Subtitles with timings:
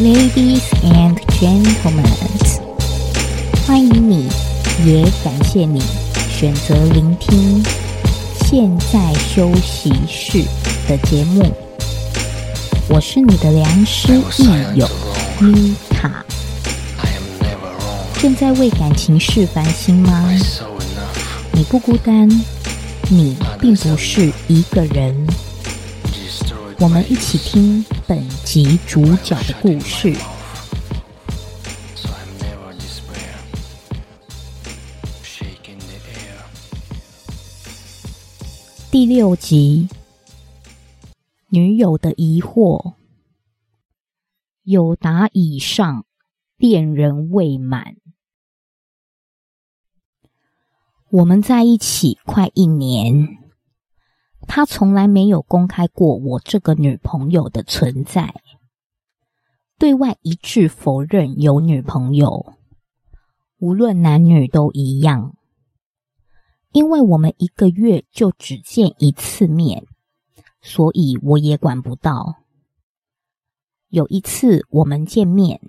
[0.00, 2.06] Ladies and gentlemen，
[3.66, 4.28] 欢迎你，
[4.86, 5.82] 也感谢你
[6.30, 7.60] 选择聆听
[8.44, 10.44] 现在休息室
[10.86, 11.52] 的节目。
[12.88, 14.88] 我是你的良师益友
[15.40, 16.24] 妮卡，
[18.22, 20.32] 正在为感情事烦心吗？
[21.50, 22.28] 你不孤单，
[23.10, 25.26] 你并不是一个人。
[26.80, 30.14] 我们一起听本集主角的故事。
[38.92, 39.88] 第六集，
[41.48, 42.94] 女友的疑惑，
[44.62, 46.06] 有答以上，
[46.56, 47.96] 恋人未满。
[51.10, 53.47] 我们在一起快一年。
[54.48, 58.34] 他从来没有公开过我这个女朋友的存在，
[59.78, 62.54] 对外一致否认有女朋友，
[63.58, 65.36] 无论男女都一样。
[66.72, 69.84] 因为我们一个月就只见一次面，
[70.62, 72.36] 所以我也管不到。
[73.88, 75.60] 有一次我们见面，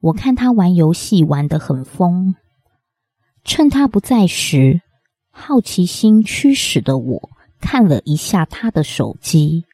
[0.00, 2.34] 我看他玩游戏玩得很疯，
[3.44, 4.80] 趁他不在时，
[5.30, 7.30] 好奇心驱使的我。
[7.60, 9.64] 看了一下他的手机，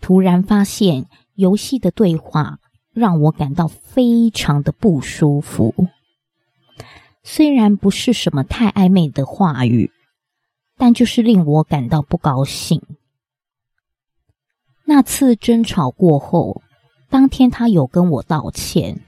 [0.00, 2.58] 突然发现游戏的对话
[2.92, 5.88] 让我感到非常的不舒服。
[7.22, 9.90] 虽然不是什么太暧昧的话语，
[10.76, 12.80] 但就是令我感到不高兴。
[14.84, 16.62] 那次争吵过后，
[17.10, 19.02] 当天他有跟我道歉，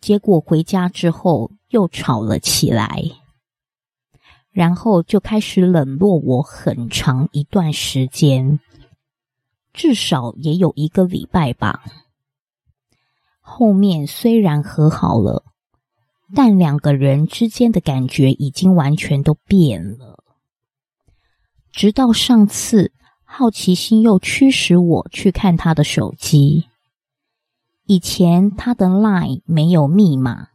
[0.00, 3.02] 结果回家之后又吵了起来。
[4.54, 8.60] 然后就开始冷落我很长一段时间，
[9.72, 11.82] 至少也有一个礼拜吧。
[13.40, 15.44] 后面虽然和好了，
[16.36, 20.22] 但两个人之间的感觉已经完全都变了。
[21.72, 22.92] 直到上次，
[23.24, 26.66] 好奇心又驱使我去看他的手机。
[27.86, 30.50] 以前他的 LINE 没有密码，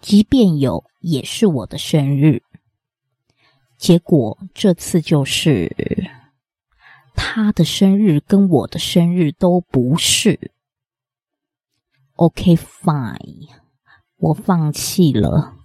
[0.00, 2.44] 即便有，也是我的生日。
[3.84, 6.10] 结果这次就是
[7.14, 10.52] 他的生日跟我的生日都不是。
[12.14, 13.50] OK fine，
[14.16, 15.56] 我放弃了，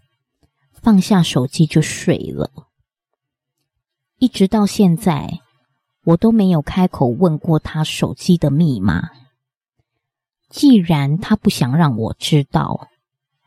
[0.74, 2.52] 放下手机就睡了。
[4.18, 5.40] 一直到现在，
[6.03, 9.12] 我都没有开口问过他手机的密码。
[10.50, 12.90] 既然他不想让我知道，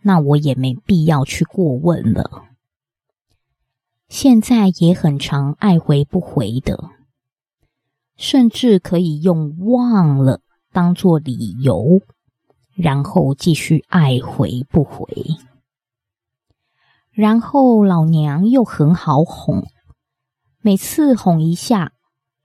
[0.00, 2.47] 那我也没必要去过问了。
[4.12, 6.91] 现在也很常爱回不回的，
[8.15, 12.03] 甚至可以用忘了当做理由，
[12.75, 15.09] 然后继续爱回不回。
[17.11, 19.65] 然后老娘又很好哄，
[20.61, 21.93] 每次哄一下，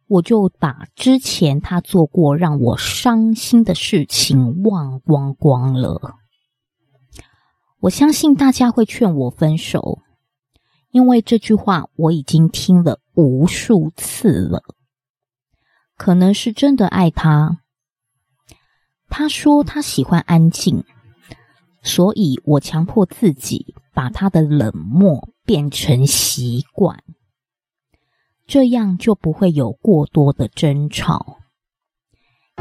[0.07, 6.15] 我就把之前他做过让我伤心的事情忘光光了。
[7.81, 9.99] 我相信大家会劝我分手。
[10.97, 14.63] 因为这句话我已经听了无数次了，
[15.95, 17.59] 可能是真的爱他。
[19.07, 20.83] 他说他喜欢安静，
[21.83, 27.03] 所以我强迫自己把他的冷漠变成习惯，
[28.47, 31.37] 这样就不会有过多的争吵。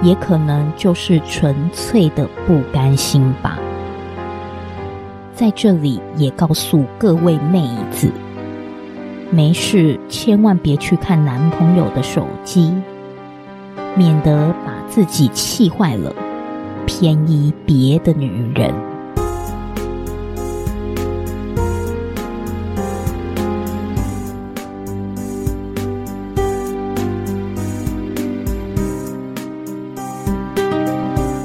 [0.02, 3.58] 也可能就是纯粹的不甘心吧。
[5.34, 8.12] 在这里也告诉各位妹子。
[9.30, 12.72] 没事，千万别去看男朋友的手机，
[13.94, 16.14] 免得把自己气坏了，
[16.86, 18.72] 偏依别的女人。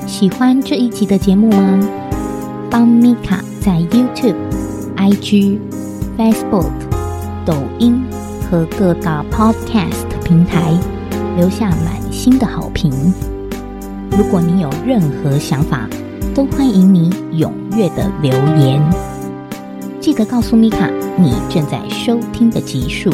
[0.07, 1.79] 喜欢这一集的节目吗？
[2.69, 4.35] 帮米卡在 YouTube、
[4.95, 5.59] IG、
[6.17, 6.81] Facebook。
[7.45, 8.03] 抖音
[8.49, 10.77] 和各大 Podcast 平台
[11.38, 12.91] 留下满心的好评。
[14.11, 15.88] 如果你有任何想法，
[16.35, 18.81] 都欢迎你踊跃的留言。
[19.99, 23.09] 记得告诉米卡你正在收听的集数。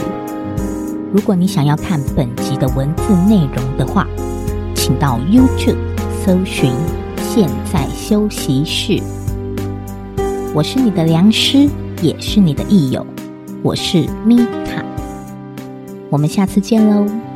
[1.14, 4.06] 如果你想要看本集的文字内容的话，
[4.76, 5.78] 请到 YouTube
[6.26, 6.74] 搜寻
[7.22, 9.02] “现在休息室”。
[10.54, 11.70] 我是你的良师，
[12.02, 13.06] 也是你的益友。
[13.64, 14.86] 我是米卡，
[16.10, 17.27] 我们下次见喽。